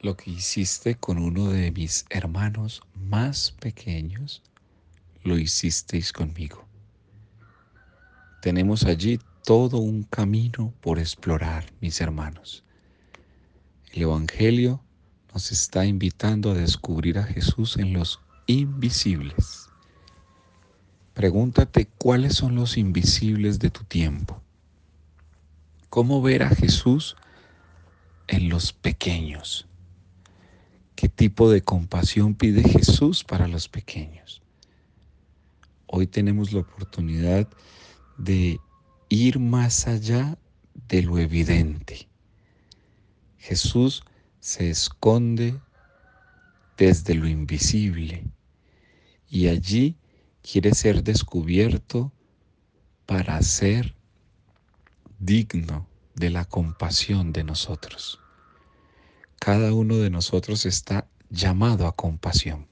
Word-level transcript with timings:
lo 0.00 0.16
que 0.16 0.30
hiciste 0.30 0.94
con 0.94 1.18
uno 1.18 1.50
de 1.50 1.72
mis 1.72 2.06
hermanos 2.10 2.82
más 2.94 3.52
pequeños, 3.58 4.42
lo 5.24 5.38
hicisteis 5.38 6.12
conmigo. 6.12 6.64
Tenemos 8.40 8.84
allí 8.84 9.18
todo 9.44 9.78
un 9.78 10.04
camino 10.04 10.72
por 10.80 10.98
explorar, 10.98 11.66
mis 11.80 12.00
hermanos. 12.00 12.62
El 13.92 14.02
Evangelio 14.02 14.80
nos 15.34 15.50
está 15.50 15.84
invitando 15.84 16.52
a 16.52 16.54
descubrir 16.54 17.18
a 17.18 17.24
Jesús 17.24 17.76
en 17.76 17.92
los 17.92 18.20
invisibles. 18.46 19.68
Pregúntate 21.14 21.86
cuáles 21.98 22.36
son 22.36 22.54
los 22.54 22.76
invisibles 22.78 23.58
de 23.58 23.70
tu 23.70 23.82
tiempo. 23.82 24.40
¿Cómo 25.90 26.22
ver 26.22 26.44
a 26.44 26.50
Jesús 26.50 27.16
en 28.28 28.48
los 28.48 28.72
pequeños? 28.72 29.66
¿Qué 30.98 31.08
tipo 31.08 31.48
de 31.48 31.62
compasión 31.62 32.34
pide 32.34 32.68
Jesús 32.68 33.22
para 33.22 33.46
los 33.46 33.68
pequeños? 33.68 34.42
Hoy 35.86 36.08
tenemos 36.08 36.52
la 36.52 36.62
oportunidad 36.62 37.46
de 38.16 38.58
ir 39.08 39.38
más 39.38 39.86
allá 39.86 40.36
de 40.88 41.02
lo 41.02 41.18
evidente. 41.18 42.08
Jesús 43.36 44.02
se 44.40 44.70
esconde 44.70 45.60
desde 46.76 47.14
lo 47.14 47.28
invisible 47.28 48.24
y 49.28 49.46
allí 49.46 49.94
quiere 50.42 50.74
ser 50.74 51.04
descubierto 51.04 52.10
para 53.06 53.40
ser 53.42 53.94
digno 55.20 55.86
de 56.16 56.30
la 56.30 56.44
compasión 56.44 57.32
de 57.32 57.44
nosotros. 57.44 58.18
Cada 59.40 59.72
uno 59.72 59.96
de 59.98 60.10
nosotros 60.10 60.66
está 60.66 61.06
llamado 61.30 61.86
a 61.86 61.94
compasión. 61.94 62.66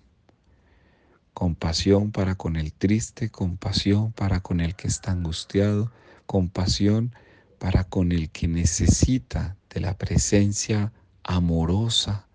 Compasión 1.32 2.10
para 2.10 2.34
con 2.34 2.56
el 2.56 2.72
triste, 2.72 3.30
compasión 3.30 4.12
para 4.12 4.40
con 4.40 4.60
el 4.60 4.74
que 4.74 4.88
está 4.88 5.12
angustiado, 5.12 5.92
compasión 6.26 7.14
para 7.58 7.84
con 7.84 8.10
el 8.10 8.30
que 8.30 8.48
necesita 8.48 9.56
de 9.70 9.80
la 9.80 9.96
presencia 9.96 10.92
amorosa, 11.22 12.26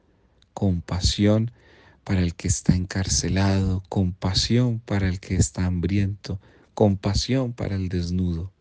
compasión 0.54 1.52
para 2.04 2.22
el 2.22 2.34
que 2.34 2.48
está 2.48 2.76
encarcelado, 2.76 3.84
compasión 3.90 4.80
para 4.80 5.08
el 5.08 5.20
que 5.20 5.36
está 5.36 5.66
hambriento, 5.66 6.40
compasión 6.74 7.54
para 7.54 7.76
el 7.76 7.90
desnudo. 7.90 8.52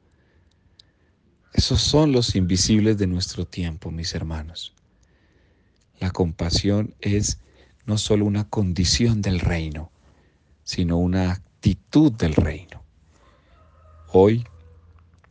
Esos 1.53 1.81
son 1.81 2.13
los 2.13 2.35
invisibles 2.35 2.99
de 2.99 3.07
nuestro 3.07 3.47
tiempo, 3.47 3.91
mis 3.91 4.15
hermanos. 4.15 4.75
La 6.01 6.11
compasión 6.11 6.95
es 7.01 7.39
no 7.87 7.97
solo 7.99 8.27
una 8.27 8.49
condición 8.49 9.23
del 9.23 9.39
reino, 9.39 9.93
sino 10.65 10.99
una 10.99 11.31
actitud 11.31 12.11
del 12.13 12.35
reino. 12.35 12.83
Hoy 14.13 14.45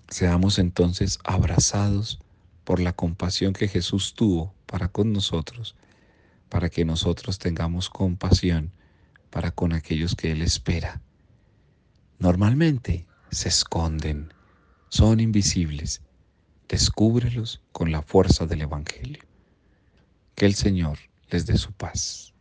Seamos 0.09 0.57
entonces 0.57 1.19
abrazados 1.23 2.19
por 2.63 2.79
la 2.79 2.93
compasión 2.93 3.53
que 3.53 3.67
Jesús 3.67 4.15
tuvo 4.15 4.55
para 4.65 4.87
con 4.87 5.13
nosotros, 5.13 5.75
para 6.49 6.69
que 6.69 6.83
nosotros 6.83 7.37
tengamos 7.37 7.91
compasión 7.91 8.71
para 9.29 9.51
con 9.51 9.71
aquellos 9.71 10.15
que 10.15 10.31
Él 10.31 10.41
espera. 10.41 10.99
Normalmente 12.17 13.05
se 13.29 13.49
esconden, 13.49 14.33
son 14.89 15.19
invisibles. 15.19 16.01
Descúbrelos 16.67 17.61
con 17.71 17.91
la 17.91 18.01
fuerza 18.01 18.47
del 18.47 18.61
Evangelio. 18.61 19.23
Que 20.39 20.45
el 20.45 20.55
Señor 20.55 20.97
les 21.31 21.45
dé 21.45 21.57
su 21.57 21.73
paz. 21.73 22.33